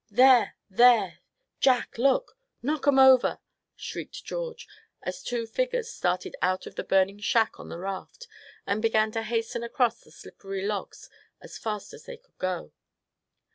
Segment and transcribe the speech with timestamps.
[0.09, 0.55] "There!
[0.67, 1.19] there!
[1.59, 2.35] Jack, look!
[2.63, 3.37] knock 'em over!"
[3.75, 4.67] shrieked George,
[5.03, 8.27] as two figures started out of the burning shack on the raft,
[8.65, 11.07] and began to hasten across the slippery logs
[11.39, 12.71] as fast as they could go.